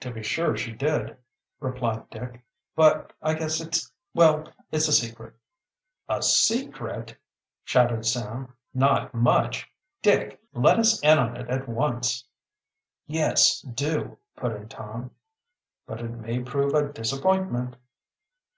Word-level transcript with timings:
"To 0.00 0.10
be 0.10 0.22
sure 0.22 0.56
she 0.56 0.72
did," 0.72 1.18
replied 1.60 2.08
Dick. 2.08 2.42
"But 2.74 3.12
I 3.20 3.34
guess 3.34 3.60
it's 3.60 3.92
well, 4.14 4.50
it's 4.72 4.88
a 4.88 4.92
secret." 4.94 5.34
"A 6.08 6.22
secret!" 6.22 7.14
shouted 7.62 8.06
Sam. 8.06 8.54
"Not 8.72 9.12
much, 9.12 9.70
Dick! 10.00 10.40
Let 10.54 10.78
us 10.78 10.98
in 11.02 11.18
on 11.18 11.36
it 11.36 11.50
at 11.50 11.68
once!" 11.68 12.24
"Yes, 13.06 13.60
do!" 13.60 14.16
put 14.34 14.52
in 14.52 14.66
Tom. 14.66 15.10
"But 15.86 16.00
it 16.00 16.08
may 16.12 16.40
prove 16.42 16.72
a 16.72 16.90
disappointment." 16.90 17.76